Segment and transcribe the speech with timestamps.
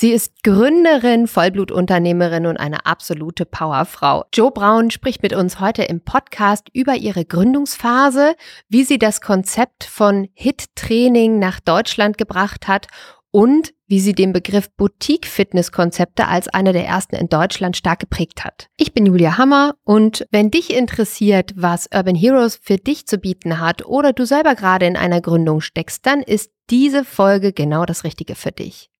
[0.00, 4.26] Sie ist Gründerin, Vollblutunternehmerin und eine absolute Powerfrau.
[4.32, 8.36] Jo Braun spricht mit uns heute im Podcast über ihre Gründungsphase,
[8.68, 12.86] wie sie das Konzept von Hit-Training nach Deutschland gebracht hat
[13.32, 18.68] und wie sie den Begriff Boutique-Fitness-Konzepte als eine der ersten in Deutschland stark geprägt hat.
[18.76, 23.58] Ich bin Julia Hammer und wenn dich interessiert, was Urban Heroes für dich zu bieten
[23.58, 28.04] hat oder du selber gerade in einer Gründung steckst, dann ist diese Folge genau das
[28.04, 28.90] Richtige für dich.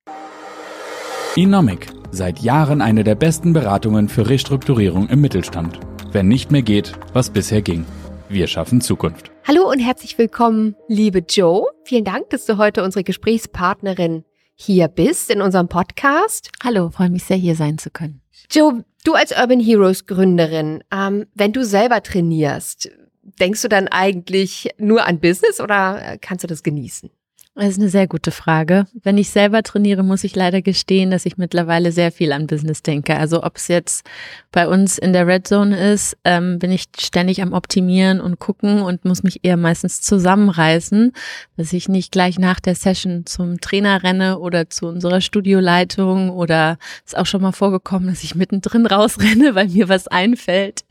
[1.39, 5.79] Inomic, seit Jahren eine der besten Beratungen für Restrukturierung im Mittelstand.
[6.10, 7.87] Wenn nicht mehr geht, was bisher ging.
[8.29, 9.30] Wir schaffen Zukunft.
[9.46, 11.69] Hallo und herzlich willkommen, liebe Joe.
[11.84, 14.24] Vielen Dank, dass du heute unsere Gesprächspartnerin
[14.56, 16.51] hier bist in unserem Podcast.
[16.65, 18.20] Hallo, freue mich sehr, hier sein zu können.
[18.51, 22.91] Joe, du als Urban Heroes Gründerin, ähm, wenn du selber trainierst,
[23.38, 27.10] denkst du dann eigentlich nur an Business oder kannst du das genießen?
[27.58, 28.86] Das ist eine sehr gute Frage.
[29.02, 32.84] Wenn ich selber trainiere, muss ich leider gestehen, dass ich mittlerweile sehr viel an Business
[32.84, 33.16] denke.
[33.16, 34.08] Also ob es jetzt
[34.52, 38.80] bei uns in der Red Zone ist, ähm, bin ich ständig am Optimieren und gucken
[38.80, 41.12] und muss mich eher meistens zusammenreißen,
[41.56, 46.78] dass ich nicht gleich nach der Session zum Trainer renne oder zu unserer Studioleitung oder
[47.04, 50.84] ist auch schon mal vorgekommen, dass ich mittendrin rausrenne, weil mir was einfällt,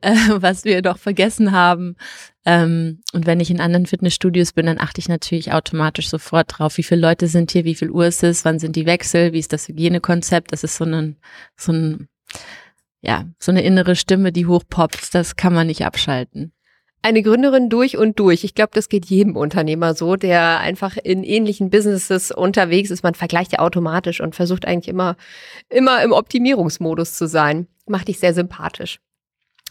[0.00, 1.96] äh, was wir doch vergessen haben.
[2.48, 6.78] Ähm, und wenn ich in anderen Fitnessstudios bin, dann achte ich natürlich automatisch sofort drauf,
[6.78, 9.38] wie viele Leute sind hier, wie viel Uhr ist es, wann sind die Wechsel, wie
[9.38, 10.50] ist das Hygienekonzept.
[10.50, 11.16] Das ist so ein,
[11.58, 12.08] so ein,
[13.02, 15.14] ja, so eine innere Stimme, die hochpoppt.
[15.14, 16.54] Das kann man nicht abschalten
[17.00, 18.42] eine Gründerin durch und durch.
[18.42, 23.04] Ich glaube, das geht jedem Unternehmer so, der einfach in ähnlichen Businesses unterwegs ist.
[23.04, 25.16] Man vergleicht ja automatisch und versucht eigentlich immer,
[25.68, 27.68] immer im Optimierungsmodus zu sein.
[27.86, 28.98] Macht dich sehr sympathisch.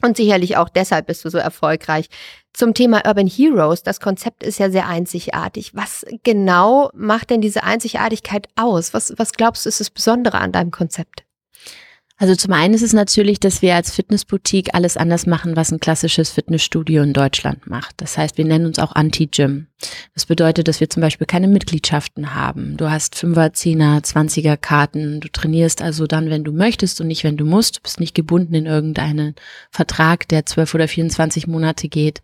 [0.02, 2.08] Und sicherlich auch deshalb bist du so erfolgreich.
[2.53, 5.76] Zum Thema Urban Heroes, das Konzept ist ja sehr einzigartig.
[5.76, 8.94] Was genau macht denn diese Einzigartigkeit aus?
[8.94, 11.23] Was, was glaubst du, ist das Besondere an deinem Konzept?
[12.20, 15.80] Also zum einen ist es natürlich, dass wir als Fitnessboutique alles anders machen, was ein
[15.80, 18.02] klassisches Fitnessstudio in Deutschland macht.
[18.02, 19.68] Das heißt, wir nennen uns auch Anti-Gym.
[20.13, 22.77] Das bedeutet, dass wir zum Beispiel keine Mitgliedschaften haben.
[22.77, 25.19] Du hast Fünfer, Zehner, Zwanziger Karten.
[25.19, 27.77] Du trainierst also dann, wenn du möchtest und nicht, wenn du musst.
[27.77, 29.35] Du bist nicht gebunden in irgendeinen
[29.69, 32.23] Vertrag, der zwölf oder 24 Monate geht.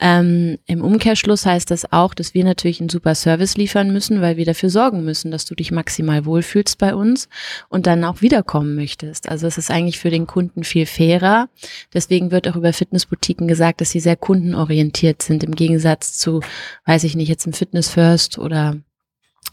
[0.00, 4.36] Ähm, Im Umkehrschluss heißt das auch, dass wir natürlich einen super Service liefern müssen, weil
[4.36, 7.28] wir dafür sorgen müssen, dass du dich maximal wohlfühlst bei uns
[7.68, 9.28] und dann auch wiederkommen möchtest.
[9.28, 11.48] Also es ist eigentlich für den Kunden viel fairer.
[11.92, 16.40] Deswegen wird auch über Fitnessboutiquen gesagt, dass sie sehr kundenorientiert sind, im Gegensatz zu,
[16.86, 18.76] weiß ich nicht, jetzt im Fitness First oder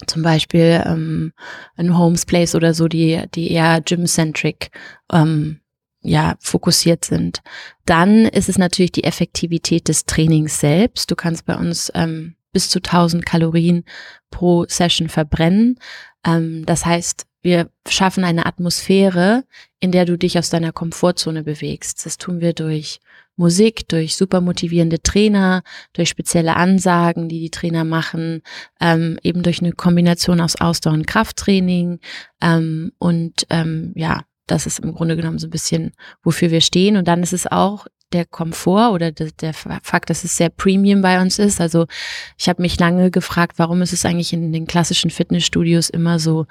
[0.08, 1.34] zum Beispiel ähm,
[1.75, 4.72] ein Homes Place oder so, die, die eher gym-centric
[5.12, 5.59] ähm,
[6.02, 7.41] ja, fokussiert sind.
[7.86, 11.12] Dann ist es natürlich die Effektivität des Trainings selbst.
[11.12, 13.84] Du kannst bei uns ähm, bis zu 1000 Kalorien
[14.31, 15.78] pro Session verbrennen.
[16.25, 19.46] Ähm, das heißt, wir schaffen eine Atmosphäre,
[19.80, 22.06] in der du dich aus deiner Komfortzone bewegst.
[22.06, 23.00] Das tun wir durch
[23.36, 28.42] Musik, durch super motivierende Trainer, durch spezielle Ansagen, die die Trainer machen,
[28.80, 32.00] ähm, eben durch eine Kombination aus Ausdauer und Krafttraining
[32.41, 35.91] ähm, und ähm, ja, das ist im Grunde genommen so ein bisschen,
[36.24, 36.97] wofür wir stehen.
[36.97, 41.02] Und dann ist es auch der Komfort oder der, der Fakt, dass es sehr Premium
[41.02, 41.62] bei uns ist.
[41.62, 41.86] Also
[42.38, 46.46] ich habe mich lange gefragt, warum ist es eigentlich in den klassischen Fitnessstudios immer so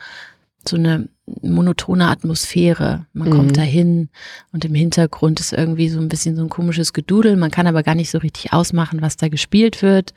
[0.68, 1.08] so eine
[1.42, 3.06] monotone Atmosphäre.
[3.12, 3.32] Man mhm.
[3.32, 4.08] kommt dahin
[4.52, 7.36] und im Hintergrund ist irgendwie so ein bisschen so ein komisches Gedudel.
[7.36, 10.14] Man kann aber gar nicht so richtig ausmachen, was da gespielt wird.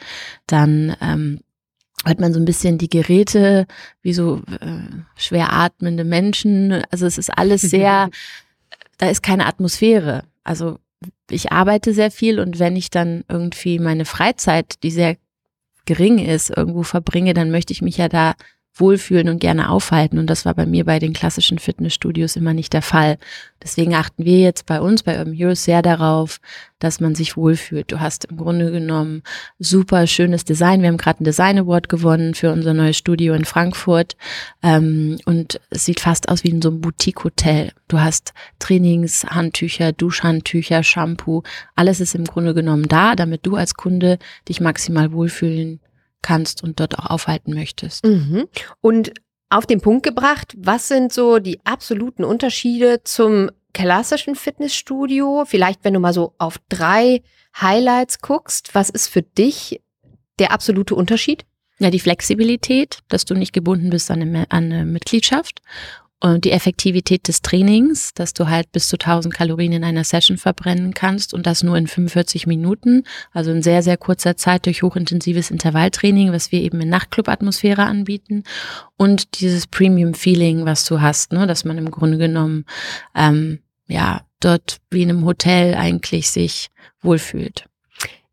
[0.47, 1.39] Dann ähm,
[2.05, 3.65] hört man so ein bisschen die Geräte,
[4.01, 4.79] wie so äh,
[5.15, 6.83] schwer atmende Menschen.
[6.91, 8.09] Also es ist alles sehr,
[8.97, 10.23] da ist keine Atmosphäre.
[10.43, 10.79] Also
[11.29, 15.17] ich arbeite sehr viel und wenn ich dann irgendwie meine Freizeit, die sehr
[15.85, 18.35] gering ist, irgendwo verbringe, dann möchte ich mich ja da
[18.75, 20.17] wohlfühlen und gerne aufhalten.
[20.17, 23.17] Und das war bei mir bei den klassischen Fitnessstudios immer nicht der Fall.
[23.61, 26.39] Deswegen achten wir jetzt bei uns, bei Urban Heroes, sehr darauf,
[26.79, 27.91] dass man sich wohlfühlt.
[27.91, 29.21] Du hast im Grunde genommen
[29.59, 30.81] super schönes Design.
[30.81, 34.17] Wir haben gerade einen Design Award gewonnen für unser neues Studio in Frankfurt.
[34.63, 37.71] Ähm, und es sieht fast aus wie in so einem Boutique-Hotel.
[37.87, 41.43] Du hast Trainingshandtücher, Duschhandtücher, Shampoo.
[41.75, 44.17] Alles ist im Grunde genommen da, damit du als Kunde
[44.49, 45.79] dich maximal wohlfühlen
[46.23, 48.05] kannst und dort auch aufhalten möchtest.
[48.05, 48.47] Mhm.
[48.81, 49.13] Und
[49.49, 55.43] auf den Punkt gebracht, was sind so die absoluten Unterschiede zum klassischen Fitnessstudio?
[55.45, 57.21] Vielleicht, wenn du mal so auf drei
[57.59, 59.79] Highlights guckst, was ist für dich
[60.39, 61.45] der absolute Unterschied?
[61.79, 65.61] Ja, die Flexibilität, dass du nicht gebunden bist an eine, an eine Mitgliedschaft
[66.23, 70.37] und die Effektivität des Trainings, dass du halt bis zu 1000 Kalorien in einer Session
[70.37, 73.03] verbrennen kannst und das nur in 45 Minuten,
[73.33, 78.43] also in sehr, sehr kurzer Zeit durch hochintensives Intervalltraining, was wir eben in Nachtclub-Atmosphäre anbieten
[78.95, 82.63] und dieses Premium-Feeling, was du hast, ne, dass man im Grunde genommen,
[83.13, 86.69] ähm, ja, dort wie in einem Hotel eigentlich sich
[87.01, 87.65] wohlfühlt.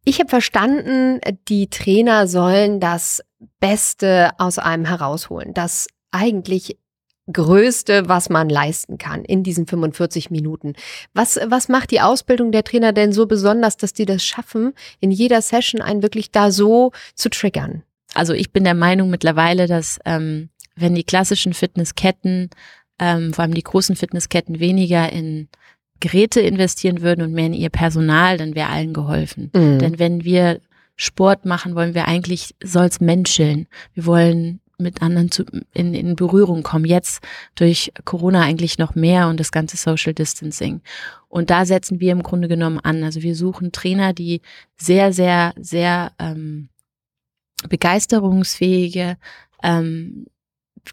[0.04, 3.20] Ich habe verstanden, die Trainer sollen das
[3.58, 6.78] Beste aus einem herausholen, das eigentlich
[7.32, 10.74] Größte, was man leisten kann in diesen 45 Minuten.
[11.14, 15.10] Was, was macht die Ausbildung der Trainer denn so besonders, dass die das schaffen, in
[15.10, 17.82] jeder Session einen wirklich da so zu triggern?
[18.14, 22.50] Also ich bin der Meinung mittlerweile, dass ähm, wenn die klassischen Fitnessketten,
[22.98, 25.48] ähm, vor allem die großen Fitnessketten, weniger in
[26.00, 29.50] Geräte investieren würden und mehr in ihr Personal, dann wäre allen geholfen.
[29.54, 29.78] Mhm.
[29.78, 30.60] Denn wenn wir
[30.96, 33.68] Sport machen, wollen wir eigentlich, soll's menscheln.
[33.94, 36.84] Wir wollen mit anderen zu, in, in Berührung kommen.
[36.84, 37.22] Jetzt
[37.54, 40.80] durch Corona eigentlich noch mehr und das ganze Social Distancing.
[41.28, 43.04] Und da setzen wir im Grunde genommen an.
[43.04, 44.40] Also wir suchen Trainer, die
[44.76, 46.68] sehr, sehr, sehr ähm,
[47.68, 49.16] begeisterungsfähige,
[49.62, 50.26] ähm,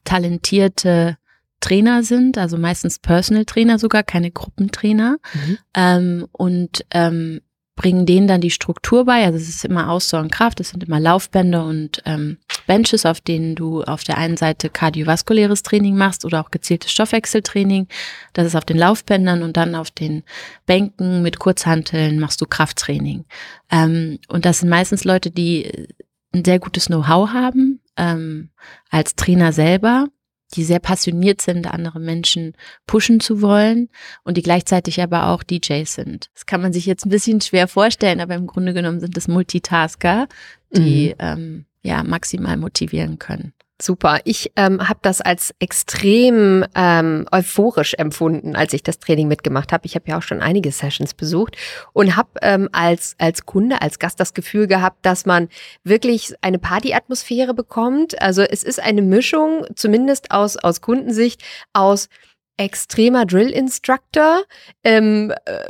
[0.04, 1.18] talentierte
[1.60, 5.18] Trainer sind, also meistens Personal Trainer sogar, keine Gruppentrainer.
[5.34, 5.58] Mhm.
[5.74, 7.42] Ähm, und ähm,
[7.78, 9.24] bringen denen dann die Struktur bei.
[9.24, 13.22] Also es ist immer Ausdauer und Kraft, es sind immer Laufbänder und ähm, Benches, auf
[13.22, 17.88] denen du auf der einen Seite kardiovaskuläres Training machst oder auch gezieltes Stoffwechseltraining.
[18.34, 20.24] Das ist auf den Laufbändern und dann auf den
[20.66, 23.24] Bänken mit Kurzhanteln machst du Krafttraining.
[23.72, 25.88] Ähm, und das sind meistens Leute, die
[26.34, 28.50] ein sehr gutes Know-how haben ähm,
[28.90, 30.08] als Trainer selber
[30.56, 32.54] die sehr passioniert sind, andere Menschen
[32.86, 33.90] pushen zu wollen
[34.24, 36.30] und die gleichzeitig aber auch DJs sind.
[36.34, 39.28] Das kann man sich jetzt ein bisschen schwer vorstellen, aber im Grunde genommen sind das
[39.28, 40.28] Multitasker,
[40.72, 41.16] die mhm.
[41.20, 43.54] ähm, ja maximal motivieren können.
[43.80, 44.22] Super.
[44.24, 49.86] Ich ähm, habe das als extrem ähm, euphorisch empfunden, als ich das Training mitgemacht habe.
[49.86, 51.56] Ich habe ja auch schon einige Sessions besucht
[51.94, 55.48] und habe ähm, als als Kunde, als Gast das Gefühl gehabt, dass man
[55.84, 58.20] wirklich eine Partyatmosphäre bekommt.
[58.20, 61.44] Also es ist eine Mischung, zumindest aus aus Kundensicht,
[61.74, 62.10] aus
[62.58, 64.44] extremer Drill Instructor,
[64.84, 65.70] ähm, äh,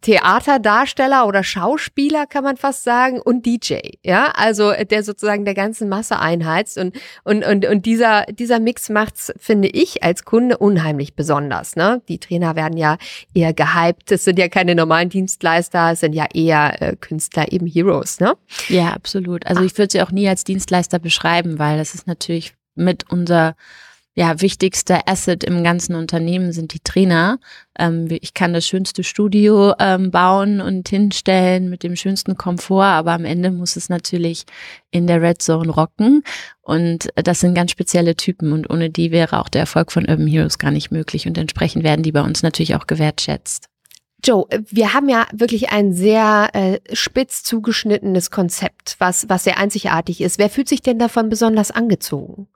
[0.00, 5.88] Theaterdarsteller oder Schauspieler, kann man fast sagen, und DJ, ja, also der sozusagen der ganzen
[5.88, 11.14] Masse einheizt und, und, und, und dieser, dieser Mix macht's, finde ich, als Kunde unheimlich
[11.14, 12.00] besonders, ne?
[12.08, 12.96] Die Trainer werden ja
[13.34, 17.66] eher gehypt, es sind ja keine normalen Dienstleister, es sind ja eher äh, Künstler, eben
[17.66, 18.36] Heroes, ne?
[18.68, 19.46] Ja, absolut.
[19.46, 23.56] Also ich würde sie auch nie als Dienstleister beschreiben, weil das ist natürlich mit unser
[24.18, 27.38] ja, wichtigste Asset im ganzen Unternehmen sind die Trainer.
[27.78, 33.12] Ähm, ich kann das schönste Studio ähm, bauen und hinstellen mit dem schönsten Komfort, aber
[33.12, 34.44] am Ende muss es natürlich
[34.90, 36.22] in der Red Zone rocken.
[36.62, 40.26] Und das sind ganz spezielle Typen und ohne die wäre auch der Erfolg von Urban
[40.26, 41.26] Heroes gar nicht möglich.
[41.26, 43.66] Und entsprechend werden die bei uns natürlich auch gewertschätzt.
[44.24, 50.22] Joe, wir haben ja wirklich ein sehr äh, spitz zugeschnittenes Konzept, was, was sehr einzigartig
[50.22, 50.38] ist.
[50.38, 52.48] Wer fühlt sich denn davon besonders angezogen?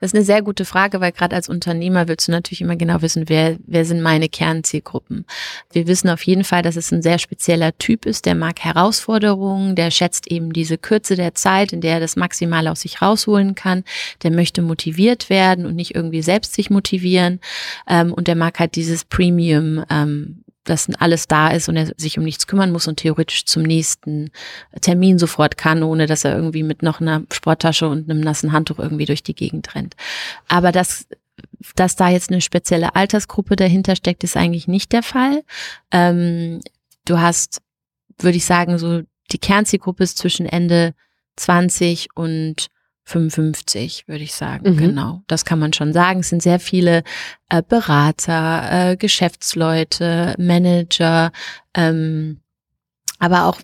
[0.00, 3.02] Das ist eine sehr gute Frage, weil gerade als Unternehmer willst du natürlich immer genau
[3.02, 5.24] wissen, wer, wer sind meine Kernzielgruppen.
[5.72, 9.74] Wir wissen auf jeden Fall, dass es ein sehr spezieller Typ ist, der mag Herausforderungen,
[9.74, 13.54] der schätzt eben diese Kürze der Zeit, in der er das maximal aus sich rausholen
[13.54, 13.84] kann,
[14.22, 17.40] der möchte motiviert werden und nicht irgendwie selbst sich motivieren
[17.88, 22.18] ähm, und der mag halt dieses Premium ähm, dass alles da ist und er sich
[22.18, 24.30] um nichts kümmern muss und theoretisch zum nächsten
[24.80, 28.78] Termin sofort kann, ohne dass er irgendwie mit noch einer Sporttasche und einem nassen Handtuch
[28.78, 29.96] irgendwie durch die Gegend rennt.
[30.48, 31.06] Aber das
[31.74, 35.42] dass da jetzt eine spezielle Altersgruppe dahinter steckt, ist eigentlich nicht der Fall.
[35.90, 36.60] Ähm,
[37.04, 37.60] du hast,
[38.18, 40.94] würde ich sagen, so die Kernzielgruppe ist zwischen Ende
[41.36, 42.68] 20 und
[43.06, 44.72] 55, würde ich sagen.
[44.72, 44.76] Mhm.
[44.78, 46.20] Genau, das kann man schon sagen.
[46.20, 47.04] Es sind sehr viele
[47.48, 51.30] äh, Berater, äh, Geschäftsleute, Manager,
[51.74, 52.40] ähm,
[53.20, 53.60] aber auch,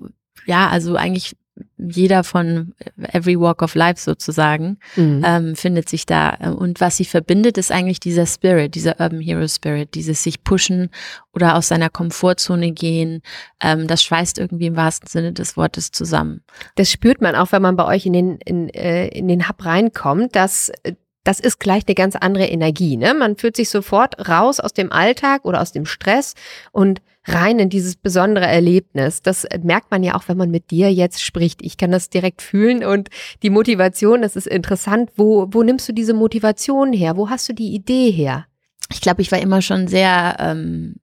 [0.46, 1.36] ja, also eigentlich
[1.76, 2.74] jeder von
[3.12, 5.22] Every Walk of Life sozusagen mhm.
[5.24, 6.30] ähm, findet sich da.
[6.30, 10.90] Und was sie verbindet, ist eigentlich dieser Spirit, dieser Urban Hero Spirit, dieses sich pushen
[11.34, 13.22] oder aus seiner Komfortzone gehen.
[13.60, 16.42] Ähm, das schweißt irgendwie im wahrsten Sinne des Wortes zusammen.
[16.76, 19.64] Das spürt man auch, wenn man bei euch in den, in, äh, in den Hub
[19.64, 20.94] reinkommt, dass äh,
[21.24, 22.96] das ist gleich eine ganz andere Energie.
[22.96, 23.14] Ne?
[23.14, 26.34] Man fühlt sich sofort raus aus dem Alltag oder aus dem Stress
[26.72, 29.22] und rein in dieses besondere Erlebnis.
[29.22, 31.62] Das merkt man ja auch, wenn man mit dir jetzt spricht.
[31.62, 33.08] Ich kann das direkt fühlen und
[33.42, 35.10] die Motivation, das ist interessant.
[35.16, 37.16] Wo, wo nimmst du diese Motivation her?
[37.16, 38.46] Wo hast du die Idee her?
[38.90, 40.96] Ich glaube, ich war immer schon sehr, ähm,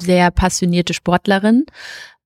[0.00, 1.64] sehr passionierte Sportlerin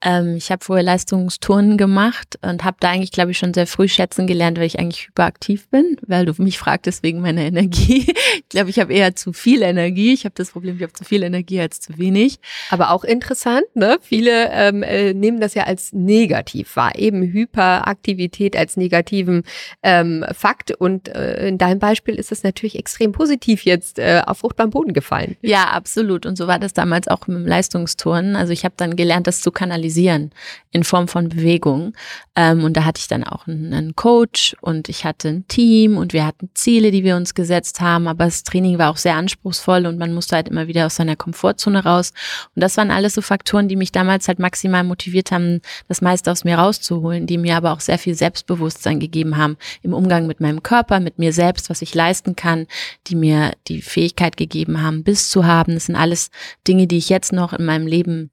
[0.03, 3.89] Ähm, ich habe vorher Leistungsturnen gemacht und habe da eigentlich, glaube ich, schon sehr früh
[3.89, 8.07] schätzen gelernt, weil ich eigentlich hyperaktiv bin, weil du mich fragtest wegen meiner Energie.
[8.37, 10.13] ich glaube, ich habe eher zu viel Energie.
[10.13, 12.41] Ich habe das Problem, ich habe zu viel Energie als zu wenig.
[12.71, 13.99] Aber auch interessant, ne?
[14.03, 19.45] Viele ähm, äh, nehmen das ja als negativ wahr, eben Hyperaktivität als negativen
[19.83, 20.73] ähm, Fakt.
[20.73, 24.93] Und äh, in deinem Beispiel ist es natürlich extrem positiv jetzt äh, auf fruchtbaren Boden
[24.93, 25.37] gefallen.
[25.43, 26.27] Ja, absolut.
[26.27, 28.35] Und so war das damals auch mit dem Leistungsturnen.
[28.35, 30.31] Also ich habe dann gelernt, das zu kanalisieren kanalisieren
[30.71, 31.93] in Form von Bewegung.
[32.35, 36.15] Ähm, und da hatte ich dann auch einen, Coach und ich hatte ein Team und
[36.15, 38.09] wir hatten Ziele, die wir uns gesetzt haben.
[38.09, 41.15] Aber das Training war auch sehr anspruchsvoll und man musste halt immer wieder aus seiner
[41.15, 42.13] Komfortzone raus.
[42.55, 46.33] Und das waren alles so Faktoren, die mich damals halt maximal motiviert haben, das meiste
[46.33, 50.41] aus mir rauszuholen, die mir aber auch sehr viel Selbstbewusstsein gegeben haben im Umgang mit
[50.41, 52.67] meinem Körper, mit mir selbst, was ich leisten kann,
[53.09, 55.75] die mir die Fähigkeit gegeben haben, Biss zu haben.
[55.75, 56.31] Das sind alles
[56.67, 58.31] Dinge, die ich jetzt noch in meinem Leben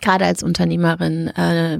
[0.00, 1.78] gerade als Unternehmerin äh,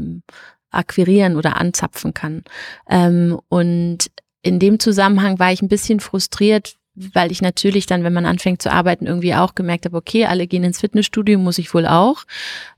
[0.71, 2.43] akquirieren oder anzapfen kann.
[2.89, 4.11] Ähm, und
[4.43, 8.63] in dem Zusammenhang war ich ein bisschen frustriert, weil ich natürlich dann, wenn man anfängt
[8.63, 12.25] zu arbeiten, irgendwie auch gemerkt habe, okay, alle gehen ins Fitnessstudio, muss ich wohl auch.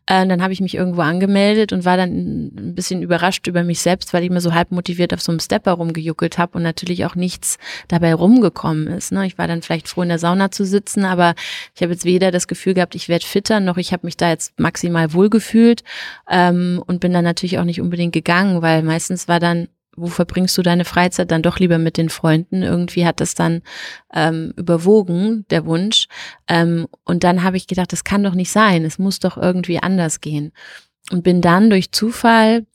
[0.07, 3.81] Äh, dann habe ich mich irgendwo angemeldet und war dann ein bisschen überrascht über mich
[3.81, 7.05] selbst, weil ich mir so halb motiviert auf so einem Stepper rumgejuckelt habe und natürlich
[7.05, 9.13] auch nichts dabei rumgekommen ist.
[9.13, 9.27] Ne?
[9.27, 11.35] Ich war dann vielleicht froh, in der Sauna zu sitzen, aber
[11.77, 14.31] ich habe jetzt weder das Gefühl gehabt, ich werde fitter, noch ich habe mich da
[14.31, 15.85] jetzt maximal wohlgefühlt
[16.29, 19.69] ähm, und bin dann natürlich auch nicht unbedingt gegangen, weil meistens war dann
[20.01, 22.63] wo verbringst du deine Freizeit dann doch lieber mit den Freunden?
[22.63, 23.63] Irgendwie hat das dann
[24.13, 26.07] ähm, überwogen, der Wunsch.
[26.49, 29.79] Ähm, und dann habe ich gedacht, das kann doch nicht sein, es muss doch irgendwie
[29.79, 30.53] anders gehen.
[31.11, 32.67] Und bin dann durch Zufall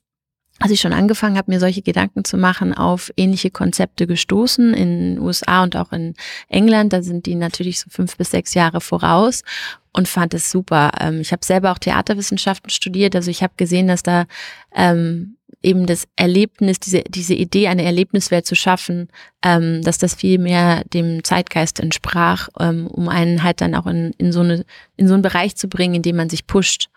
[0.60, 5.16] als ich schon angefangen habe, mir solche Gedanken zu machen, auf ähnliche Konzepte gestoßen in
[5.16, 6.14] den USA und auch in
[6.48, 6.94] England.
[6.94, 9.44] Da sind die natürlich so fünf bis sechs Jahre voraus
[9.92, 10.92] und fand es super.
[11.00, 14.26] Ähm, ich habe selber auch Theaterwissenschaften studiert, also ich habe gesehen, dass da
[14.74, 19.08] ähm, eben das Erlebnis, diese, diese Idee, eine Erlebniswelt zu schaffen,
[19.44, 24.14] ähm, dass das viel mehr dem Zeitgeist entsprach, ähm, um einen halt dann auch in,
[24.18, 24.66] in, so eine,
[24.98, 26.90] in so einen Bereich zu bringen, in dem man sich pusht.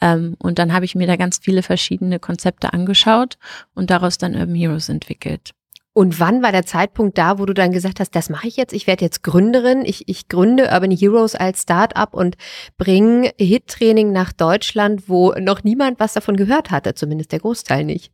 [0.00, 3.36] Ähm, und dann habe ich mir da ganz viele verschiedene Konzepte angeschaut
[3.74, 5.52] und daraus dann Urban Heroes entwickelt.
[5.96, 8.72] Und wann war der Zeitpunkt da, wo du dann gesagt hast, das mache ich jetzt,
[8.72, 12.36] ich werde jetzt Gründerin, ich, ich gründe Urban Heroes als Startup und
[12.76, 18.12] bringe Hit-Training nach Deutschland, wo noch niemand was davon gehört hatte, zumindest der Großteil nicht.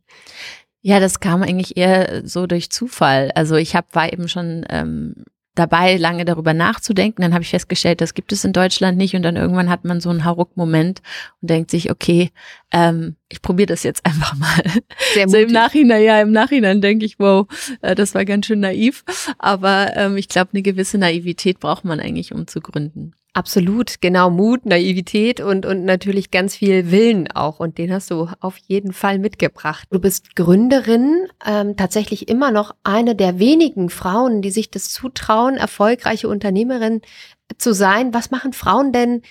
[0.81, 3.31] Ja, das kam eigentlich eher so durch Zufall.
[3.33, 5.25] Also ich hab, war eben schon ähm,
[5.61, 7.21] dabei, lange darüber nachzudenken.
[7.21, 9.15] Dann habe ich festgestellt, das gibt es in Deutschland nicht.
[9.15, 11.01] Und dann irgendwann hat man so einen Hauruck-Moment
[11.41, 12.31] und denkt sich, okay,
[12.71, 14.63] ähm, ich probiere das jetzt einfach mal.
[15.13, 17.47] Sehr so im Nachhinein, ja, im Nachhinein denke ich, wow,
[17.81, 19.03] äh, das war ganz schön naiv.
[19.37, 23.13] Aber ähm, ich glaube, eine gewisse Naivität braucht man eigentlich, um zu gründen.
[23.33, 27.61] Absolut, genau, Mut, Naivität und, und natürlich ganz viel Willen auch.
[27.61, 29.87] Und den hast du auf jeden Fall mitgebracht.
[29.89, 35.55] Du bist Gründerin, ähm, tatsächlich immer noch eine der wenigen Frauen, die sich das zutrauen,
[35.55, 37.01] erfolgreiche Unternehmerin
[37.57, 38.13] zu sein.
[38.13, 39.21] Was machen Frauen denn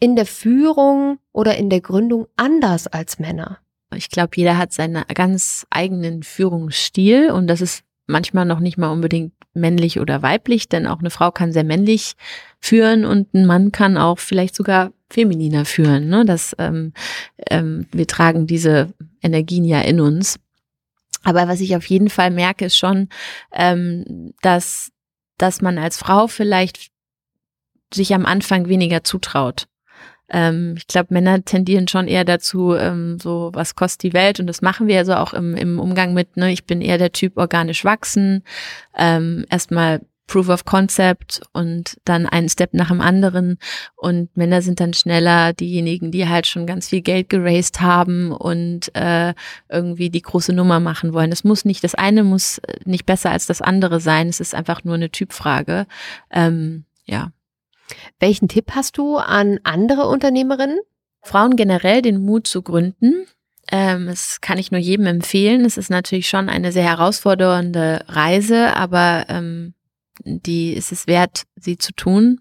[0.00, 3.58] in der Führung oder in der Gründung anders als Männer?
[3.94, 8.90] Ich glaube, jeder hat seinen ganz eigenen Führungsstil und das ist manchmal noch nicht mal
[8.90, 12.14] unbedingt männlich oder weiblich, denn auch eine Frau kann sehr männlich
[12.60, 16.08] führen und ein Mann kann auch vielleicht sogar femininer führen.
[16.08, 16.24] Ne?
[16.24, 16.92] Das, ähm,
[17.50, 20.38] ähm, wir tragen diese Energien ja in uns.
[21.22, 23.08] Aber was ich auf jeden Fall merke, ist schon,
[23.52, 24.92] ähm, dass,
[25.38, 26.90] dass man als Frau vielleicht
[27.92, 29.66] sich am Anfang weniger zutraut.
[30.28, 34.46] Ähm, ich glaube, Männer tendieren schon eher dazu, ähm, so was kostet die Welt und
[34.46, 37.36] das machen wir also auch im, im Umgang mit, ne, ich bin eher der Typ
[37.36, 38.42] organisch wachsen,
[38.96, 43.58] ähm, erstmal Proof of Concept und dann einen Step nach dem anderen
[43.94, 48.94] und Männer sind dann schneller diejenigen, die halt schon ganz viel Geld geraced haben und
[48.96, 49.34] äh,
[49.68, 51.30] irgendwie die große Nummer machen wollen.
[51.30, 54.82] Es muss nicht, das eine muss nicht besser als das andere sein, es ist einfach
[54.84, 55.86] nur eine Typfrage.
[56.30, 57.30] Ähm, ja.
[58.18, 60.80] Welchen Tipp hast du an andere Unternehmerinnen?
[61.22, 63.26] Frauen generell den Mut zu gründen.
[63.70, 65.64] Ähm, das kann ich nur jedem empfehlen.
[65.64, 69.74] Es ist natürlich schon eine sehr herausfordernde Reise, aber ähm,
[70.24, 72.40] die ist es wert, sie zu tun.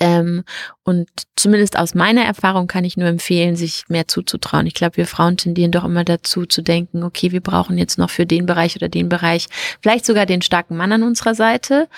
[0.00, 0.44] Ähm,
[0.82, 4.66] und zumindest aus meiner Erfahrung kann ich nur empfehlen, sich mehr zuzutrauen.
[4.66, 8.10] Ich glaube, wir Frauen tendieren doch immer dazu zu denken, okay, wir brauchen jetzt noch
[8.10, 9.48] für den Bereich oder den Bereich
[9.82, 11.88] vielleicht sogar den starken Mann an unserer Seite.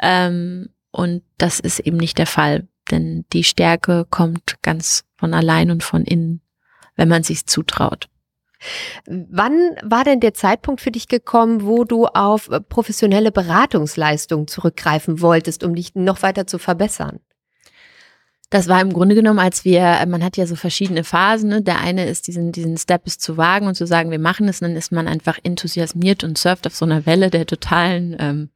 [0.00, 5.70] Ähm, und das ist eben nicht der Fall, denn die Stärke kommt ganz von allein
[5.70, 6.40] und von innen,
[6.96, 8.08] wenn man sich zutraut.
[9.06, 15.64] Wann war denn der Zeitpunkt für dich gekommen, wo du auf professionelle Beratungsleistungen zurückgreifen wolltest,
[15.64, 17.20] um dich noch weiter zu verbessern?
[18.50, 21.48] Das war im Grunde genommen, als wir, man hat ja so verschiedene Phasen.
[21.48, 21.62] Ne?
[21.62, 24.60] Der eine ist, diesen, diesen Step ist zu wagen und zu sagen, wir machen es.
[24.60, 28.50] Und dann ist man einfach enthusiasmiert und surft auf so einer Welle der totalen, ähm,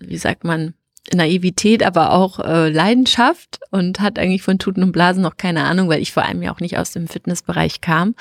[0.00, 0.74] wie sagt man,
[1.12, 5.88] Naivität, aber auch äh, Leidenschaft und hat eigentlich von Tuten und Blasen noch keine Ahnung,
[5.88, 8.14] weil ich vor allem ja auch nicht aus dem Fitnessbereich kam.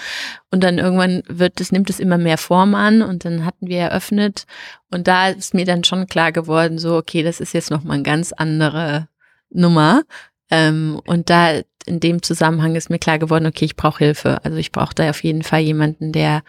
[0.49, 3.79] Und dann irgendwann wird es, nimmt es immer mehr Form an und dann hatten wir
[3.79, 4.45] eröffnet
[4.91, 8.03] und da ist mir dann schon klar geworden, so, okay, das ist jetzt nochmal eine
[8.03, 9.07] ganz andere
[9.51, 10.03] Nummer.
[10.49, 14.43] Ähm, und da in dem Zusammenhang ist mir klar geworden, okay, ich brauche Hilfe.
[14.43, 16.43] Also ich brauche da auf jeden Fall jemanden, der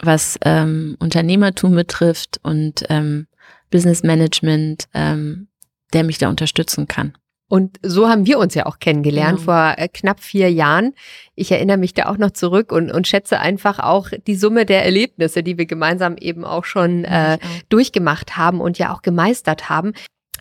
[0.00, 3.26] was ähm, Unternehmertum betrifft und ähm,
[3.70, 5.48] Business Management ähm,
[5.92, 7.14] der mich da unterstützen kann.
[7.52, 9.52] Und so haben wir uns ja auch kennengelernt genau.
[9.52, 10.94] vor äh, knapp vier Jahren.
[11.34, 14.86] Ich erinnere mich da auch noch zurück und, und schätze einfach auch die Summe der
[14.86, 17.36] Erlebnisse, die wir gemeinsam eben auch schon äh,
[17.68, 19.92] durchgemacht haben und ja auch gemeistert haben.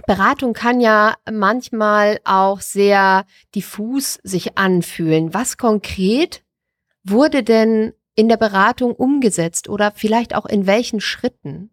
[0.08, 5.34] Beratung kann ja manchmal auch sehr diffus sich anfühlen.
[5.34, 6.44] Was konkret
[7.04, 11.71] wurde denn in der Beratung umgesetzt oder vielleicht auch in welchen Schritten?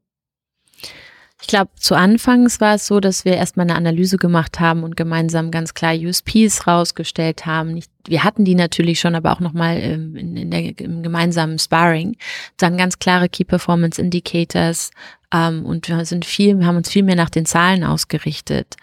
[1.41, 4.97] Ich glaube, zu Anfangs war es so, dass wir erstmal eine Analyse gemacht haben und
[4.97, 7.75] gemeinsam ganz klar USPs rausgestellt haben.
[7.75, 12.17] Nicht, wir hatten die natürlich schon, aber auch nochmal ähm, in, in im gemeinsamen Sparring.
[12.57, 14.91] Dann ganz klare Key Performance Indicators
[15.33, 18.75] ähm, und wir sind viel, haben uns viel mehr nach den Zahlen ausgerichtet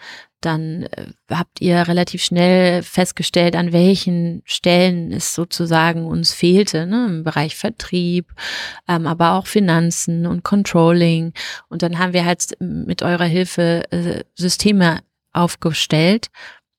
[0.46, 7.06] dann äh, habt ihr relativ schnell festgestellt, an welchen Stellen es sozusagen uns fehlte, ne?
[7.08, 8.32] im Bereich Vertrieb,
[8.88, 11.32] ähm, aber auch Finanzen und Controlling.
[11.68, 15.00] Und dann haben wir halt mit eurer Hilfe äh, Systeme
[15.32, 16.28] aufgestellt,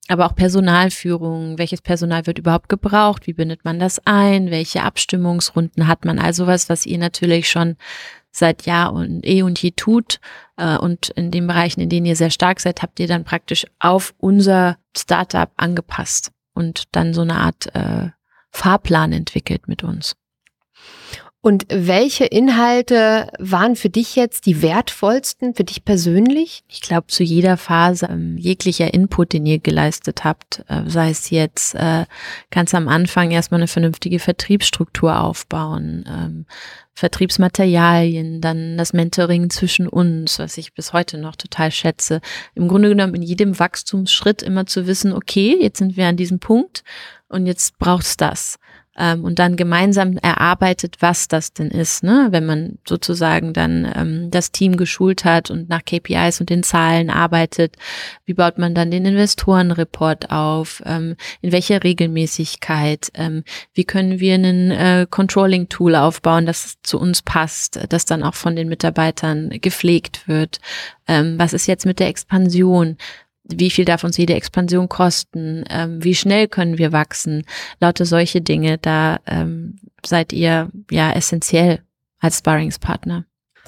[0.08, 5.88] aber auch Personalführung, welches Personal wird überhaupt gebraucht, wie bindet man das ein, welche Abstimmungsrunden
[5.88, 7.76] hat man, also was, was ihr natürlich schon
[8.38, 10.20] seit Jahr und eh und je tut.
[10.58, 13.66] Äh, und in den Bereichen, in denen ihr sehr stark seid, habt ihr dann praktisch
[13.80, 18.10] auf unser Startup angepasst und dann so eine Art äh,
[18.52, 20.16] Fahrplan entwickelt mit uns.
[21.42, 26.64] Und welche Inhalte waren für dich jetzt die wertvollsten, für dich persönlich?
[26.68, 31.30] Ich glaube, zu jeder Phase ähm, jeglicher Input, den ihr geleistet habt, äh, sei es
[31.30, 32.06] jetzt äh,
[32.50, 36.46] ganz am Anfang erstmal eine vernünftige Vertriebsstruktur aufbauen, ähm,
[36.96, 42.22] Vertriebsmaterialien, dann das Mentoring zwischen uns, was ich bis heute noch total schätze.
[42.56, 46.40] Im Grunde genommen in jedem Wachstumsschritt immer zu wissen, okay, jetzt sind wir an diesem
[46.40, 46.84] Punkt
[47.30, 48.58] und jetzt braucht's das.
[49.00, 52.30] Ähm, und dann gemeinsam erarbeitet, was das denn ist, ne?
[52.32, 57.12] wenn man sozusagen dann ähm, das Team geschult hat und nach KPIs und den Zahlen
[57.12, 57.76] arbeitet,
[58.26, 63.44] wie baut man dann den Investorenreport auf, ähm, in welcher Regelmäßigkeit, ähm,
[63.76, 68.56] wie können wir einen äh, Controlling-Tool aufbauen, das zu uns passt, das dann auch von
[68.56, 70.60] den Mitarbeitern gepflegt wird,
[71.08, 72.98] ähm, was ist jetzt mit der Expansion,
[73.50, 77.44] wie viel darf uns jede Expansion kosten, ähm, wie schnell können wir wachsen,
[77.80, 81.82] lauter solche Dinge, da ähm, seid ihr ja essentiell
[82.20, 83.26] als Sparringspartner.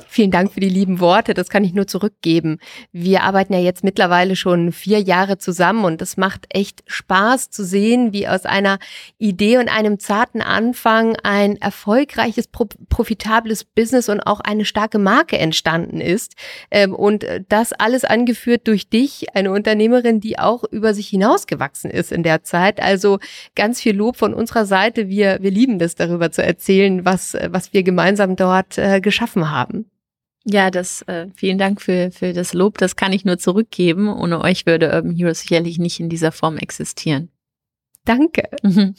[0.08, 1.34] Vielen Dank für die lieben Worte.
[1.34, 2.60] Das kann ich nur zurückgeben.
[2.92, 7.64] Wir arbeiten ja jetzt mittlerweile schon vier Jahre zusammen und es macht echt Spaß zu
[7.64, 8.80] sehen, wie aus einer
[9.18, 16.02] Idee und einem zarten Anfang ein erfolgreiches, profitables Business und auch eine starke Marke entstanden
[16.02, 16.36] ist.
[16.72, 22.12] Ähm, und das alles angeführt durch dich, eine Unternehmerin, die auch über sich hinausgewachsen ist
[22.12, 22.82] in der Zeit.
[22.82, 23.20] Also
[23.56, 25.08] ganz viel Lob von unserer Seite.
[25.10, 29.89] Wir, wir lieben das, darüber zu erzählen, was, was wir gemeinsam dort äh, geschaffen haben.
[30.46, 32.78] Ja, das äh, vielen Dank für, für das Lob.
[32.78, 34.08] Das kann ich nur zurückgeben.
[34.08, 37.30] Ohne euch würde Urban Heroes sicherlich nicht in dieser Form existieren.
[38.06, 38.50] Danke.
[38.64, 38.96] Mhm.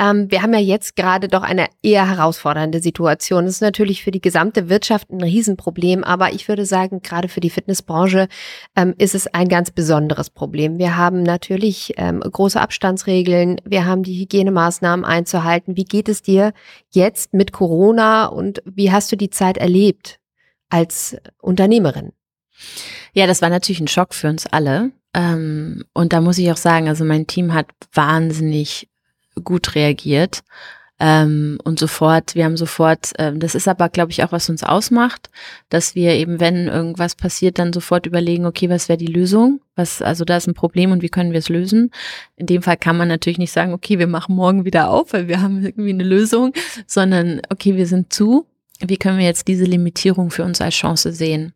[0.00, 3.44] Ähm, wir haben ja jetzt gerade doch eine eher herausfordernde Situation.
[3.44, 7.40] Das ist natürlich für die gesamte Wirtschaft ein Riesenproblem, aber ich würde sagen, gerade für
[7.40, 8.28] die Fitnessbranche
[8.74, 10.78] ähm, ist es ein ganz besonderes Problem.
[10.78, 15.76] Wir haben natürlich ähm, große Abstandsregeln, wir haben die Hygienemaßnahmen einzuhalten.
[15.76, 16.54] Wie geht es dir
[16.90, 20.18] jetzt mit Corona und wie hast du die Zeit erlebt?
[20.68, 22.12] Als Unternehmerin?
[23.12, 24.92] Ja, das war natürlich ein Schock für uns alle.
[25.14, 28.88] Ähm, und da muss ich auch sagen, also mein Team hat wahnsinnig
[29.42, 30.42] gut reagiert.
[30.98, 34.62] Ähm, und sofort, wir haben sofort, ähm, das ist aber, glaube ich, auch, was uns
[34.62, 35.28] ausmacht,
[35.68, 39.60] dass wir eben, wenn irgendwas passiert, dann sofort überlegen, okay, was wäre die Lösung?
[39.74, 41.90] Was, also da ist ein Problem und wie können wir es lösen?
[42.36, 45.28] In dem Fall kann man natürlich nicht sagen, okay, wir machen morgen wieder auf, weil
[45.28, 46.54] wir haben irgendwie eine Lösung,
[46.86, 48.46] sondern okay, wir sind zu
[48.86, 51.52] wie können wir jetzt diese Limitierung für uns als Chance sehen?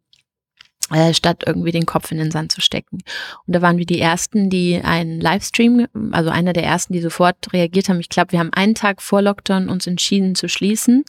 [0.93, 2.99] Äh, statt irgendwie den Kopf in den Sand zu stecken.
[3.47, 7.53] Und da waren wir die ersten, die einen Livestream, also einer der ersten, die sofort
[7.53, 8.01] reagiert haben.
[8.01, 11.05] Ich glaube, wir haben einen Tag vor Lockdown uns entschieden zu schließen,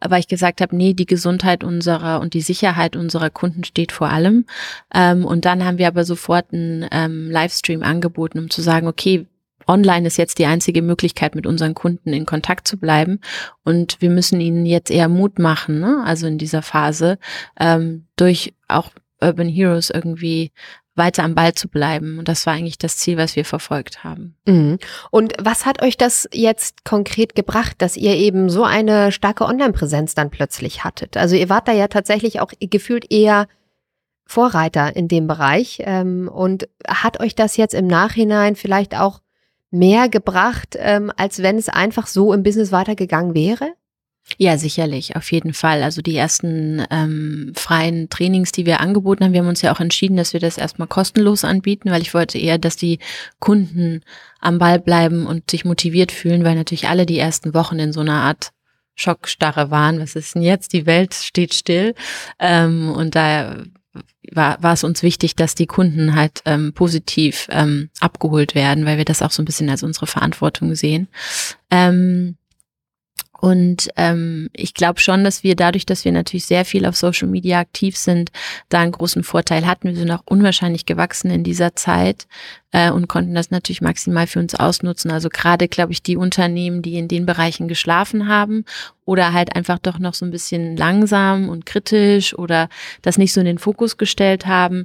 [0.00, 4.08] weil ich gesagt habe, nee, die Gesundheit unserer und die Sicherheit unserer Kunden steht vor
[4.08, 4.46] allem.
[4.94, 9.26] Ähm, und dann haben wir aber sofort einen ähm, Livestream angeboten, um zu sagen, okay,
[9.70, 13.20] online ist jetzt die einzige Möglichkeit, mit unseren Kunden in Kontakt zu bleiben.
[13.64, 16.02] Und wir müssen ihnen jetzt eher Mut machen, ne?
[16.04, 17.18] also in dieser Phase,
[17.58, 18.90] ähm, durch auch
[19.22, 20.50] Urban Heroes irgendwie
[20.96, 22.18] weiter am Ball zu bleiben.
[22.18, 24.36] Und das war eigentlich das Ziel, was wir verfolgt haben.
[24.46, 24.78] Mhm.
[25.10, 30.14] Und was hat euch das jetzt konkret gebracht, dass ihr eben so eine starke Online-Präsenz
[30.14, 31.16] dann plötzlich hattet?
[31.16, 33.46] Also ihr wart da ja tatsächlich auch gefühlt eher
[34.26, 35.78] Vorreiter in dem Bereich.
[35.84, 39.20] Ähm, und hat euch das jetzt im Nachhinein vielleicht auch
[39.70, 43.74] mehr gebracht, ähm, als wenn es einfach so im Business weitergegangen wäre?
[44.38, 45.82] Ja, sicherlich, auf jeden Fall.
[45.82, 49.80] Also die ersten ähm, freien Trainings, die wir angeboten haben, wir haben uns ja auch
[49.80, 53.00] entschieden, dass wir das erstmal kostenlos anbieten, weil ich wollte eher, dass die
[53.38, 54.02] Kunden
[54.40, 58.00] am Ball bleiben und sich motiviert fühlen, weil natürlich alle die ersten Wochen in so
[58.00, 58.52] einer Art
[58.94, 60.00] Schockstarre waren.
[60.00, 60.72] Was ist denn jetzt?
[60.72, 61.94] Die Welt steht still.
[62.38, 63.64] Ähm, und da
[64.32, 68.98] war, war es uns wichtig, dass die Kunden halt ähm, positiv ähm, abgeholt werden, weil
[68.98, 71.08] wir das auch so ein bisschen als unsere Verantwortung sehen.
[71.70, 72.36] Ähm,
[73.40, 77.26] und ähm, ich glaube schon, dass wir dadurch, dass wir natürlich sehr viel auf Social
[77.26, 78.30] Media aktiv sind,
[78.68, 79.88] da einen großen Vorteil hatten.
[79.88, 82.26] Wir sind auch unwahrscheinlich gewachsen in dieser Zeit
[82.70, 85.10] äh, und konnten das natürlich maximal für uns ausnutzen.
[85.10, 88.66] Also gerade, glaube ich, die Unternehmen, die in den Bereichen geschlafen haben
[89.06, 92.68] oder halt einfach doch noch so ein bisschen langsam und kritisch oder
[93.00, 94.84] das nicht so in den Fokus gestellt haben,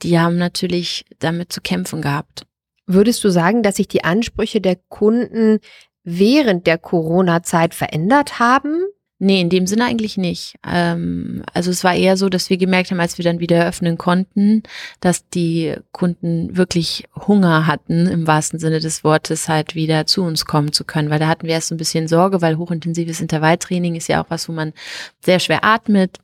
[0.00, 2.46] die haben natürlich damit zu kämpfen gehabt.
[2.86, 5.60] Würdest du sagen, dass sich die Ansprüche der Kunden
[6.04, 8.82] während der Corona-Zeit verändert haben?
[9.22, 10.54] Nee, in dem Sinne eigentlich nicht.
[10.66, 13.98] Ähm, also es war eher so, dass wir gemerkt haben, als wir dann wieder eröffnen
[13.98, 14.62] konnten,
[15.00, 20.46] dass die Kunden wirklich Hunger hatten, im wahrsten Sinne des Wortes, halt wieder zu uns
[20.46, 21.10] kommen zu können.
[21.10, 24.30] Weil da hatten wir erst so ein bisschen Sorge, weil hochintensives Intervalltraining ist ja auch
[24.30, 24.72] was, wo man
[25.22, 26.18] sehr schwer atmet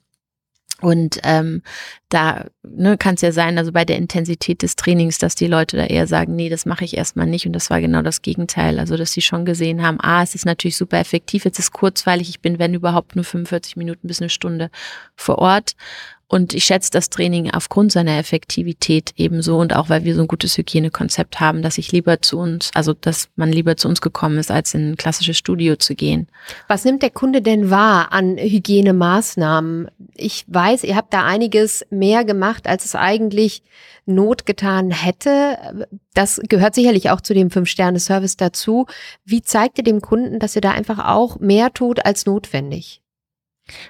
[0.80, 1.62] und ähm,
[2.08, 5.76] da ne, kann es ja sein, also bei der Intensität des Trainings, dass die Leute
[5.76, 7.46] da eher sagen, nee, das mache ich erstmal nicht.
[7.46, 8.78] Und das war genau das Gegenteil.
[8.78, 12.28] Also, dass sie schon gesehen haben, ah, es ist natürlich super effektiv, es ist kurzweilig,
[12.28, 14.70] ich bin, wenn überhaupt, nur 45 Minuten bis eine Stunde
[15.16, 15.74] vor Ort.
[16.28, 20.28] Und ich schätze das Training aufgrund seiner Effektivität ebenso und auch weil wir so ein
[20.28, 24.38] gutes Hygienekonzept haben, dass ich lieber zu uns, also dass man lieber zu uns gekommen
[24.38, 26.26] ist, als in ein klassisches Studio zu gehen.
[26.66, 29.88] Was nimmt der Kunde denn wahr an Hygienemaßnahmen?
[30.16, 33.62] Ich weiß, ihr habt da einiges mehr gemacht, als es eigentlich
[34.04, 35.88] Not getan hätte.
[36.14, 38.86] Das gehört sicherlich auch zu dem Fünf-Sterne-Service dazu.
[39.24, 43.02] Wie zeigt ihr dem Kunden, dass ihr da einfach auch mehr tut als notwendig?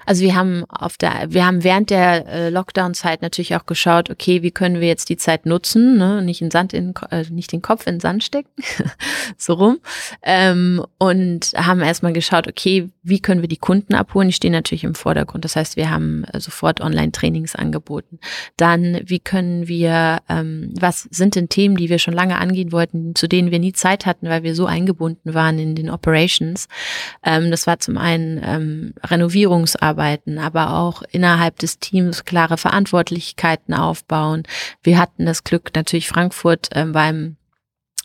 [0.06, 4.42] Also wir haben auf der, wir haben während der äh, Lockdown-Zeit natürlich auch geschaut, okay,
[4.42, 6.22] wie können wir jetzt die Zeit nutzen, ne?
[6.22, 8.50] nicht in Sand in, äh, nicht den Kopf in Sand stecken,
[9.36, 9.78] so rum,
[10.22, 14.28] ähm, und haben erstmal geschaut, okay, wie können wir die Kunden abholen?
[14.28, 15.44] Die stehen natürlich im Vordergrund.
[15.44, 18.18] Das heißt, wir haben äh, sofort Online-Trainings angeboten.
[18.56, 23.14] Dann, wie können wir, ähm, was sind denn Themen, die wir schon lange angehen wollten,
[23.14, 26.66] zu denen wir nie Zeit hatten, weil wir so eingebunden waren in den Operations?
[27.22, 33.74] Ähm, das war zum einen ähm, Renovierung Führungsarbeiten, aber auch innerhalb des Teams klare Verantwortlichkeiten
[33.74, 34.44] aufbauen.
[34.83, 37.37] Wir hatten das Glück, natürlich Frankfurt äh, beim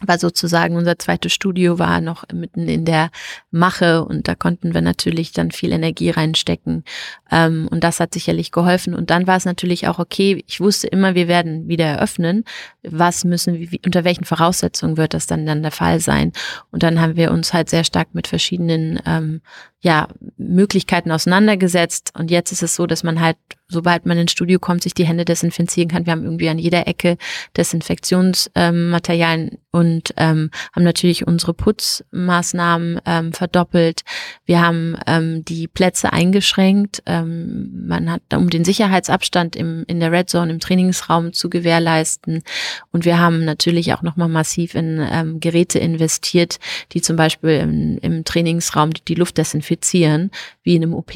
[0.05, 3.11] war sozusagen unser zweites Studio war noch mitten in der
[3.51, 6.83] Mache und da konnten wir natürlich dann viel Energie reinstecken.
[7.31, 8.93] Ähm, und das hat sicherlich geholfen.
[8.93, 12.43] Und dann war es natürlich auch okay ich wusste immer wir werden wieder eröffnen.
[12.83, 16.31] Was müssen wir unter welchen Voraussetzungen wird das dann dann der Fall sein?
[16.71, 19.41] Und dann haben wir uns halt sehr stark mit verschiedenen ähm,
[19.81, 22.11] ja, Möglichkeiten auseinandergesetzt.
[22.17, 23.37] Und jetzt ist es so, dass man halt,
[23.71, 26.05] sobald man ins Studio kommt, sich die Hände desinfizieren kann.
[26.05, 27.17] Wir haben irgendwie an jeder Ecke
[27.57, 34.01] Desinfektionsmaterialien ähm, und ähm, haben natürlich unsere Putzmaßnahmen ähm, verdoppelt.
[34.45, 37.01] Wir haben ähm, die Plätze eingeschränkt.
[37.05, 42.43] Ähm, man hat, um den Sicherheitsabstand im, in der Red Zone im Trainingsraum zu gewährleisten.
[42.91, 46.59] Und wir haben natürlich auch nochmal massiv in ähm, Geräte investiert,
[46.91, 50.31] die zum Beispiel im, im Trainingsraum die, die Luft desinfizieren desinfizieren,
[50.63, 51.11] wie in einem OP.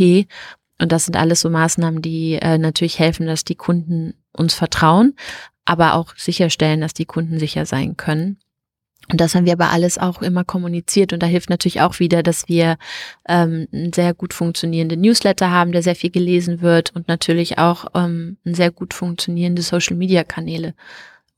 [0.80, 5.16] Und das sind alles so Maßnahmen, die äh, natürlich helfen, dass die Kunden uns vertrauen,
[5.64, 8.38] aber auch sicherstellen, dass die Kunden sicher sein können.
[9.10, 11.14] Und das haben wir aber alles auch immer kommuniziert.
[11.14, 12.78] Und da hilft natürlich auch wieder, dass wir
[13.28, 17.86] ähm, einen sehr gut funktionierenden Newsletter haben, der sehr viel gelesen wird und natürlich auch
[17.94, 20.74] ähm, ein sehr gut funktionierende Social-Media-Kanäle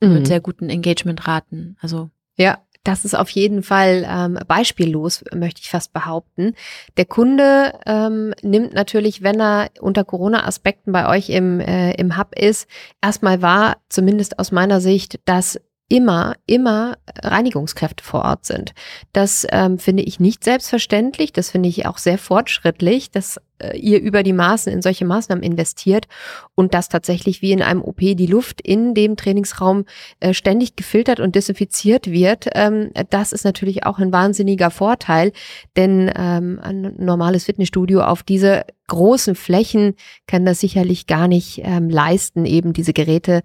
[0.01, 0.13] mhm.
[0.13, 1.75] mit sehr guten Engagement-Raten.
[1.81, 6.53] Also ja, das ist auf jeden Fall ähm, beispiellos, möchte ich fast behaupten.
[6.95, 12.33] Der Kunde ähm, nimmt natürlich, wenn er unter Corona-Aspekten bei euch im, äh, im Hub
[12.33, 12.67] ist,
[13.01, 18.73] erstmal wahr, zumindest aus meiner Sicht, dass immer, immer Reinigungskräfte vor Ort sind.
[19.13, 21.33] Das ähm, finde ich nicht selbstverständlich.
[21.33, 23.11] Das finde ich auch sehr fortschrittlich.
[23.11, 23.39] Das
[23.75, 26.07] ihr über die Maßen in solche Maßnahmen investiert
[26.55, 29.85] und dass tatsächlich wie in einem OP die Luft in dem Trainingsraum
[30.19, 35.31] äh, ständig gefiltert und desinfiziert wird, ähm, das ist natürlich auch ein wahnsinniger Vorteil,
[35.75, 39.95] denn ähm, ein normales Fitnessstudio auf diese großen Flächen
[40.27, 43.41] kann das sicherlich gar nicht ähm, leisten, eben diese Geräte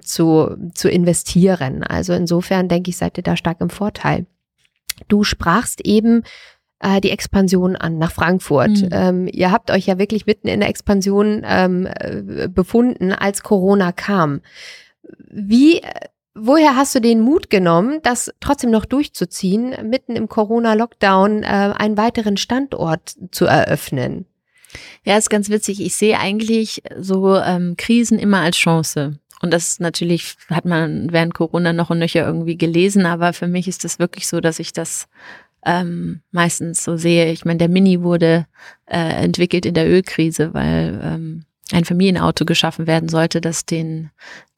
[0.00, 1.82] zu, zu investieren.
[1.82, 4.26] Also insofern denke ich, seid ihr da stark im Vorteil.
[5.08, 6.22] Du sprachst eben
[6.80, 8.82] äh, die Expansion an nach Frankfurt.
[8.82, 8.88] Mhm.
[8.90, 13.92] Ähm, ihr habt euch ja wirklich mitten in der Expansion ähm, äh, befunden, als Corona
[13.92, 14.40] kam.
[15.30, 15.80] Wie,
[16.34, 21.96] woher hast du den Mut genommen, das trotzdem noch durchzuziehen, mitten im Corona-Lockdown äh, einen
[21.96, 24.26] weiteren Standort zu eröffnen?
[25.04, 25.80] Ja, ist ganz witzig.
[25.80, 29.18] Ich sehe eigentlich so ähm, Krisen immer als Chance.
[29.42, 33.68] Und das natürlich hat man während Corona noch und nöcher irgendwie gelesen, aber für mich
[33.68, 35.08] ist das wirklich so, dass ich das
[35.66, 37.30] ähm, meistens so sehe.
[37.32, 38.46] Ich meine, der Mini wurde
[38.86, 44.10] äh, entwickelt in der Ölkrise, weil ähm, ein Familienauto geschaffen werden sollte, das den,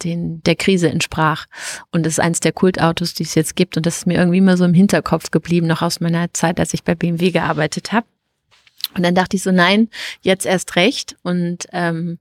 [0.05, 1.47] den der Krise entsprach.
[1.91, 3.79] Und das ist eines der Kultautos, die es jetzt gibt.
[3.79, 6.75] Und das ist mir irgendwie immer so im Hinterkopf geblieben, noch aus meiner Zeit, als
[6.75, 8.07] ich bei BMW gearbeitet habe.
[8.95, 9.89] Und dann dachte ich so, nein,
[10.21, 11.17] jetzt erst recht.
[11.23, 12.19] Und ähm,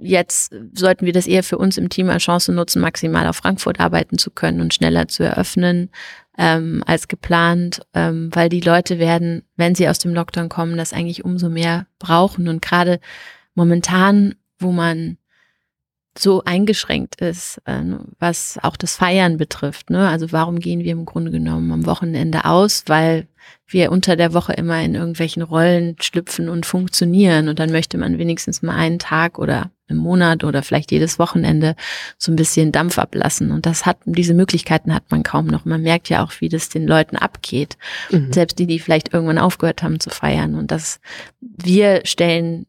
[0.00, 3.80] jetzt sollten wir das eher für uns im Team als Chance nutzen, maximal auf Frankfurt
[3.80, 5.90] arbeiten zu können und schneller zu eröffnen
[6.36, 10.92] ähm, als geplant, ähm, weil die Leute werden, wenn sie aus dem Lockdown kommen, das
[10.92, 12.48] eigentlich umso mehr brauchen.
[12.48, 13.00] Und gerade
[13.54, 15.16] momentan, wo man
[16.16, 17.82] so eingeschränkt ist, äh,
[18.18, 19.90] was auch das Feiern betrifft.
[19.90, 20.08] Ne?
[20.08, 22.84] Also warum gehen wir im Grunde genommen am Wochenende aus?
[22.86, 23.26] Weil
[23.66, 27.48] wir unter der Woche immer in irgendwelchen Rollen schlüpfen und funktionieren.
[27.48, 31.76] Und dann möchte man wenigstens mal einen Tag oder im Monat oder vielleicht jedes Wochenende
[32.18, 33.50] so ein bisschen Dampf ablassen.
[33.50, 35.64] Und das hat, diese Möglichkeiten hat man kaum noch.
[35.64, 37.76] Man merkt ja auch, wie das den Leuten abgeht.
[38.10, 38.32] Mhm.
[38.32, 40.54] Selbst die, die vielleicht irgendwann aufgehört haben zu feiern.
[40.54, 41.00] Und das,
[41.40, 42.66] wir stellen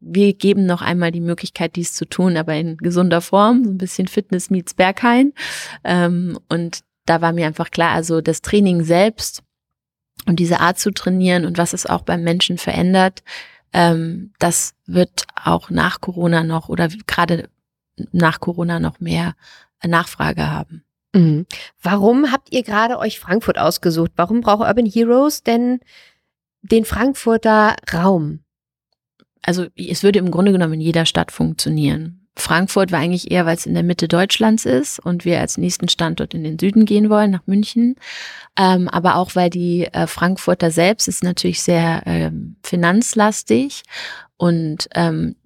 [0.00, 3.78] wir geben noch einmal die Möglichkeit, dies zu tun, aber in gesunder Form, so ein
[3.78, 5.34] bisschen Fitness meets Berghain.
[5.84, 9.42] Ähm, und da war mir einfach klar, also das Training selbst
[10.26, 13.22] und diese Art zu trainieren und was es auch beim Menschen verändert,
[13.72, 17.48] ähm, das wird auch nach Corona noch oder gerade
[18.12, 19.34] nach Corona noch mehr
[19.84, 20.84] Nachfrage haben.
[21.12, 21.46] Mhm.
[21.82, 24.12] Warum habt ihr gerade euch Frankfurt ausgesucht?
[24.16, 25.80] Warum braucht Urban Heroes denn
[26.62, 28.40] den Frankfurter Raum?
[29.42, 32.19] also es würde im Grunde genommen in jeder Stadt funktionieren.
[32.36, 35.88] Frankfurt war eigentlich eher, weil es in der Mitte Deutschlands ist und wir als nächsten
[35.88, 37.96] Standort in den Süden gehen wollen, nach München.
[38.56, 43.82] Ähm, aber auch, weil die äh, Frankfurter selbst ist natürlich sehr ähm, finanzlastig
[44.36, 45.36] und ähm,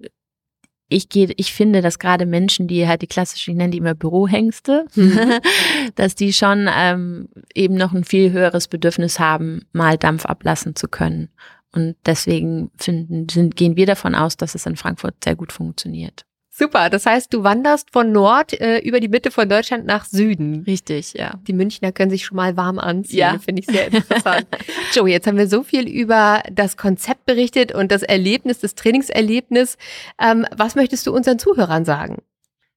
[0.89, 3.95] ich gehe, ich finde, dass gerade Menschen, die halt die klassischen, ich nenne die immer
[3.95, 5.41] Bürohengste, mhm.
[5.97, 10.87] dass die schon ähm, eben noch ein viel höheres Bedürfnis haben, mal Dampf ablassen zu
[10.87, 11.31] können.
[11.73, 16.25] Und deswegen finden, sind, gehen wir davon aus, dass es in Frankfurt sehr gut funktioniert.
[16.57, 20.63] Super, das heißt, du wanderst von Nord äh, über die Mitte von Deutschland nach Süden.
[20.69, 21.35] Richtig, ja.
[21.49, 23.39] Die Münchner können sich schon mal warm anziehen, ja.
[23.41, 24.47] finde ich sehr interessant.
[24.93, 29.79] Joe, jetzt haben wir so viel über das Konzept berichtet und das Erlebnis, das Trainingserlebnis.
[30.21, 32.19] Ähm, was möchtest du unseren Zuhörern sagen?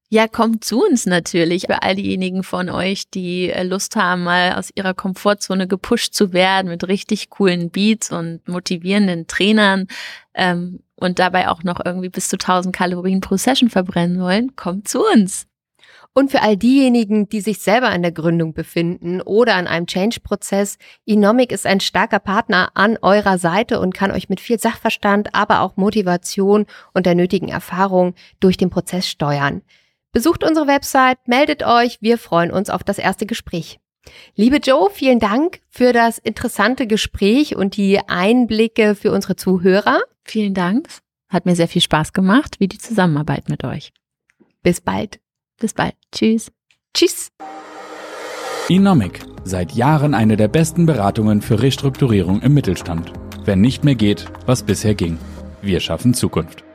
[0.09, 1.67] Ja, kommt zu uns natürlich.
[1.67, 6.33] Für all diejenigen von euch, die äh, Lust haben, mal aus ihrer Komfortzone gepusht zu
[6.33, 9.85] werden mit richtig coolen Beats und motivierenden Trainern
[10.33, 14.87] ähm, und dabei auch noch irgendwie bis zu 1000 Kalorien pro Session verbrennen wollen, kommt
[14.87, 15.47] zu uns.
[16.13, 20.79] Und für all diejenigen, die sich selber an der Gründung befinden oder an einem Change-Prozess,
[21.05, 25.61] Enomic ist ein starker Partner an eurer Seite und kann euch mit viel Sachverstand, aber
[25.61, 29.61] auch Motivation und der nötigen Erfahrung durch den Prozess steuern.
[30.11, 33.79] Besucht unsere Website, meldet euch, wir freuen uns auf das erste Gespräch.
[34.35, 40.01] Liebe Joe, vielen Dank für das interessante Gespräch und die Einblicke für unsere Zuhörer.
[40.27, 40.89] Vielen Dank.
[41.29, 43.93] Hat mir sehr viel Spaß gemacht, wie die Zusammenarbeit mit euch.
[44.61, 45.19] Bis bald.
[45.57, 45.95] Bis bald.
[46.11, 46.51] Tschüss.
[46.93, 47.29] Tschüss.
[48.67, 49.21] Inomic.
[49.45, 53.13] Seit Jahren eine der besten Beratungen für Restrukturierung im Mittelstand.
[53.45, 55.17] Wenn nicht mehr geht, was bisher ging.
[55.61, 56.66] Wir schaffen Zukunft.